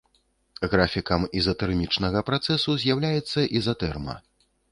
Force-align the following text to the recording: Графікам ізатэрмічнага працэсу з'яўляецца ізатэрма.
Графікам 0.71 1.25
ізатэрмічнага 1.41 2.19
працэсу 2.31 2.77
з'яўляецца 2.85 3.39
ізатэрма. 3.59 4.15